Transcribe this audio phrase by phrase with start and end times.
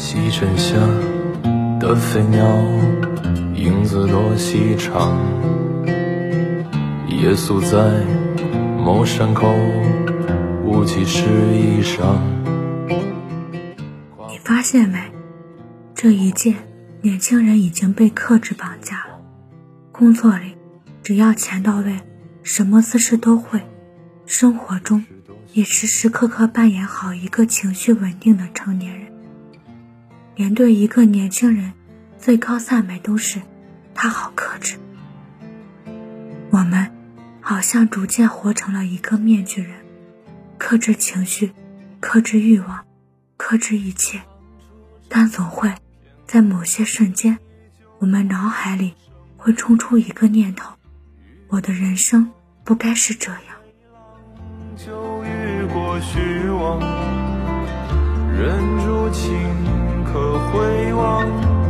[0.00, 0.74] 西沉下
[1.78, 2.42] 的飞鸟，
[3.54, 5.14] 影子多细长。
[7.06, 8.02] 夜宿在
[8.78, 9.52] 某山口，
[10.64, 12.16] 雾气湿衣裳。
[14.26, 14.98] 你发现没？
[15.94, 16.54] 这一届
[17.02, 19.20] 年轻人已经被克制绑架了。
[19.92, 20.56] 工作里，
[21.02, 21.94] 只要钱到位，
[22.42, 23.60] 什么姿势都会；
[24.24, 25.04] 生活中，
[25.52, 29.09] 也时时刻刻扮演好一个情绪稳定的成年人。
[30.40, 31.74] 连对一个年轻人，
[32.16, 33.42] 最高赞美都是
[33.94, 34.78] 他好克制。
[36.48, 36.90] 我们
[37.42, 39.72] 好像逐渐活成了一个面具人，
[40.56, 41.52] 克制情绪，
[42.00, 42.86] 克制欲望，
[43.36, 44.22] 克制一切，
[45.10, 45.74] 但总会
[46.24, 47.38] 在某些瞬间，
[47.98, 48.94] 我们脑海里
[49.36, 50.72] 会冲出一个念头：
[51.48, 52.30] 我的人生
[52.64, 53.42] 不该是这样。
[54.74, 56.80] 就遇过虚妄，
[58.32, 59.79] 忍住情。
[60.12, 61.24] 可回望，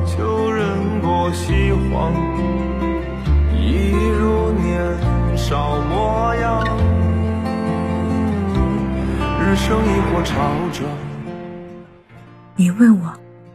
[0.07, 2.15] 旧人过西荒，
[3.55, 6.65] 一如年少模样。
[9.43, 10.89] 日升亦或潮涨。
[12.57, 13.13] 你问我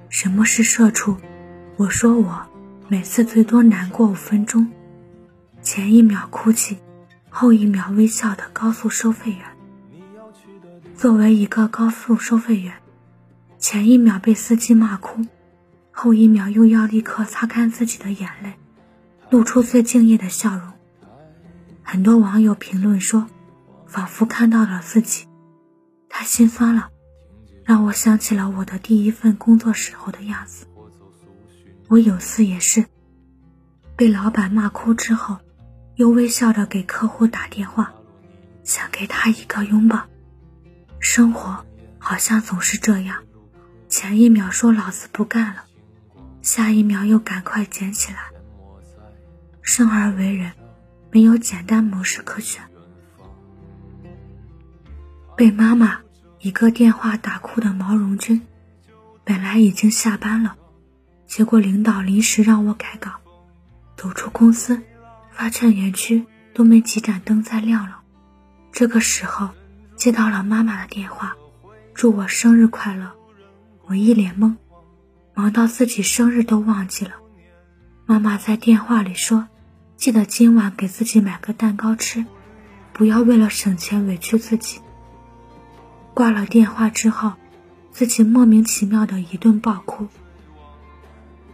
[0.09, 1.17] 什么是社畜，
[1.77, 2.45] 我说我
[2.88, 4.67] 每次最多难过五分钟，
[5.63, 6.77] 前一秒哭泣，
[7.31, 9.39] 后一秒微笑的高速收费员。
[10.95, 12.71] 作为一个高速收费员。
[13.67, 15.25] 前一秒被司机骂哭，
[15.89, 18.53] 后一秒又要立刻擦干自己的眼泪，
[19.31, 20.72] 露出最敬业的笑容。
[21.81, 23.25] 很多网友评论说，
[23.88, 25.25] 仿佛看到了自己，
[26.09, 26.89] 太心酸了，
[27.63, 30.67] 让我想起了我的第一份工作时候的样子。
[31.88, 32.85] 我有次也是，
[33.95, 35.39] 被老板骂哭之后，
[35.95, 37.91] 又微笑着给客户打电话，
[38.63, 40.03] 想给他一个拥抱。
[41.00, 41.66] 生活
[41.97, 43.23] 好像总是这样。
[43.97, 45.63] 前一秒说老子不干了，
[46.41, 48.19] 下一秒又赶快捡起来。
[49.61, 50.51] 生而为人，
[51.11, 52.61] 没有简单模式可选。
[55.38, 56.01] 被妈妈
[56.41, 58.45] 一个电话打哭的毛绒军，
[59.23, 60.57] 本来已经下班了，
[61.25, 63.12] 结果领导临时让我改稿。
[63.95, 64.81] 走出公司，
[65.31, 68.01] 发现园区都没几盏灯在亮了。
[68.73, 69.51] 这个时候，
[69.95, 71.38] 接到了妈妈的电话，
[71.94, 73.14] 祝我生日快乐。
[73.88, 74.56] 我一脸懵，
[75.35, 77.12] 忙到自己生日都忘记了。
[78.07, 79.47] 妈妈在电话里说
[79.96, 82.25] ：“记得今晚给自己买个蛋糕吃，
[82.94, 84.81] 不要为了省钱委屈自己。”
[86.16, 87.34] 挂了电话之后，
[87.91, 90.07] 自己莫名其妙的一顿暴哭。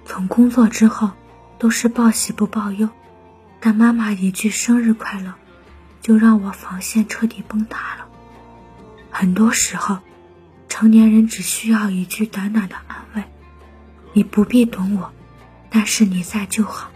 [0.06, 1.12] 从工作之后，
[1.60, 2.88] 都是报喜不报忧，
[3.60, 5.34] 但妈妈一句“生日快乐”，
[6.00, 8.06] 就让我防线彻底崩塌了。
[9.10, 10.00] 很多时候。
[10.82, 13.24] 成年人只需要一句短短的安慰，
[14.14, 15.14] 你不必懂我，
[15.70, 16.90] 但是你在就好。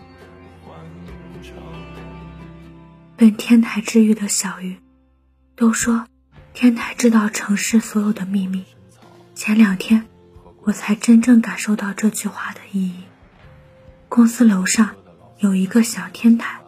[3.15, 4.77] 被天台治愈的小鱼，
[5.55, 6.07] 都说
[6.55, 8.65] 天台知道城市所有的秘密。
[9.35, 10.07] 前两天，
[10.63, 13.03] 我才真正感受到这句话的意义。
[14.09, 14.95] 公司楼上
[15.37, 16.59] 有一个小天台，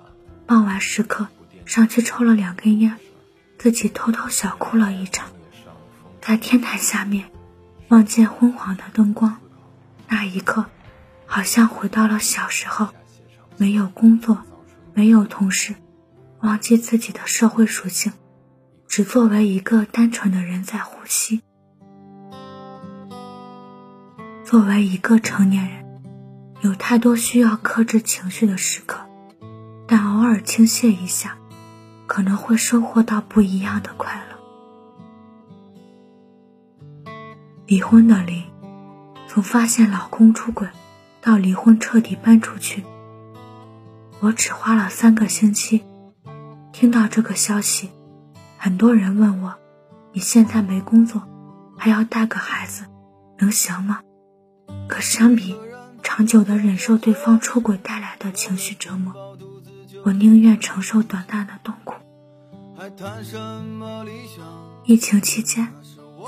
[0.46, 1.30] 傍晚时刻
[1.66, 2.96] 上去抽了两根烟，
[3.58, 5.32] 自己偷偷小哭了一场。
[6.28, 7.32] 在天台下面，
[7.88, 9.38] 望见昏黄的灯光，
[10.10, 10.66] 那一刻，
[11.26, 12.90] 好像回到了小时候，
[13.56, 14.40] 没有工作，
[14.94, 15.74] 没有同事，
[16.42, 18.12] 忘记自己的社会属性，
[18.90, 21.42] 只作为一个单纯的人在呼吸。
[24.44, 26.02] 作为一个成年人，
[26.60, 29.00] 有太多需要克制情绪的时刻，
[29.88, 31.38] 但偶尔倾泻一下，
[32.06, 34.37] 可能会收获到不一样的快乐。
[37.68, 38.46] 离婚的离，
[39.28, 40.70] 从发现老公出轨
[41.20, 42.86] 到离婚彻底搬出去，
[44.22, 45.84] 我只花了三个星期。
[46.72, 47.90] 听到这个消息，
[48.58, 49.54] 很多人问我
[50.14, 51.28] ：“你现在没工作，
[51.78, 52.86] 还要带个孩子，
[53.40, 54.00] 能行吗？”
[54.88, 55.54] 可相比
[56.02, 59.14] 长久的忍受对方出轨带来的情绪折磨，
[60.06, 61.96] 我宁愿承受短暂的痛苦。
[64.86, 65.68] 疫情期间，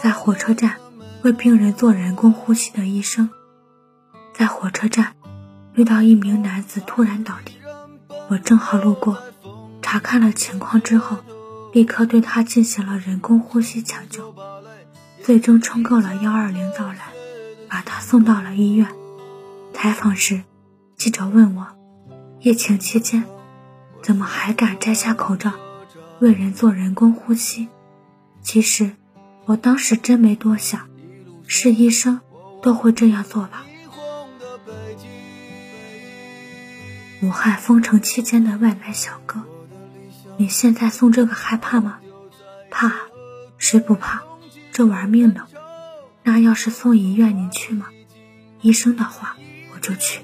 [0.04, 0.76] 在火车站。
[1.22, 3.30] 为病人做人工呼吸的医生，
[4.34, 5.14] 在火车站
[5.74, 7.56] 遇到一名男子突然倒地，
[8.30, 9.18] 我正好路过，
[9.82, 11.18] 查看了情况之后，
[11.74, 14.34] 立刻对他进行了人工呼吸抢救，
[15.22, 17.00] 最终冲够了幺二零到来，
[17.68, 18.88] 把他送到了医院。
[19.74, 20.44] 采访时，
[20.96, 21.68] 记者问我，
[22.40, 23.26] 疫情期间
[24.02, 25.52] 怎么还敢摘下口罩
[26.22, 27.68] 为人做人工呼吸？
[28.42, 28.92] 其实
[29.46, 30.88] 我当时真没多想。
[31.52, 32.22] 是医生，
[32.62, 33.66] 都会这样做吧。
[37.24, 39.42] 武汉封城期间的外卖小哥，
[40.38, 42.00] 你现在送这个害怕吗？
[42.70, 42.94] 怕，
[43.58, 44.22] 谁不怕？
[44.72, 45.48] 这玩命呢。
[46.24, 47.88] 那要是送医院，你去吗？
[48.62, 49.36] 医生的话，
[49.74, 50.22] 我就去。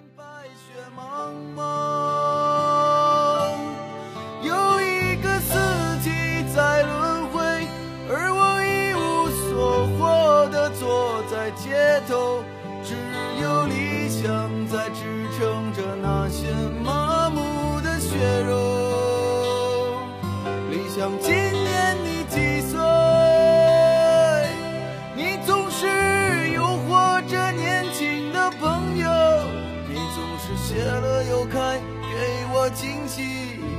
[30.37, 33.23] 是谢了又开，给我惊喜，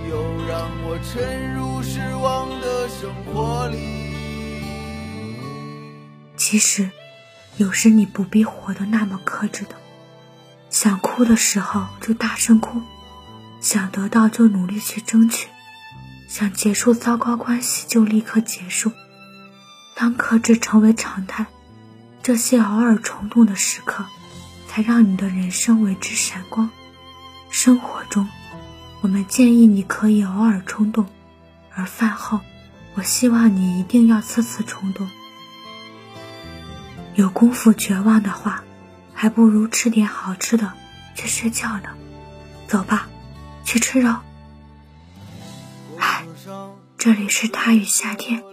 [0.08, 0.16] 又
[0.46, 3.76] 让我沉入失望的生活里。
[6.36, 6.90] 其实。
[7.58, 9.76] 有时你不必活得那么克制的，
[10.68, 12.82] 想哭的时候就大声哭，
[13.62, 15.48] 想得到就努力去争取，
[16.28, 18.92] 想结束糟糕关系就立刻结束。
[19.94, 21.46] 当克制成为常态，
[22.22, 24.04] 这些偶尔冲动的时刻，
[24.76, 26.68] 才让你的人生为之闪光。
[27.48, 28.28] 生活中，
[29.00, 31.06] 我们建议你可以偶尔冲动，
[31.74, 32.40] 而饭后，
[32.92, 35.08] 我希望你一定要次次冲动。
[37.14, 38.64] 有功夫绝望的话，
[39.14, 40.74] 还不如吃点好吃的
[41.14, 41.88] 去睡觉呢。
[42.68, 43.08] 走吧，
[43.64, 44.14] 去吃肉。
[45.96, 46.22] 嗨，
[46.98, 48.44] 这里是他与夏天，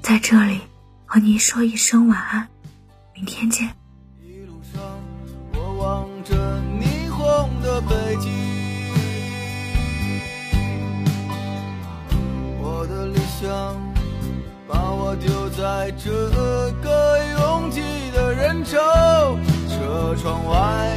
[0.00, 0.60] 在这里
[1.04, 2.46] 和您说一声晚安，
[3.12, 3.74] 明天见。
[5.82, 6.32] 望着
[6.80, 8.30] 霓虹的北京，
[12.62, 13.76] 我的理想。
[14.68, 16.10] 把我丢在这
[16.80, 17.82] 个拥挤
[18.14, 18.78] 的人潮，
[19.68, 20.96] 车窗外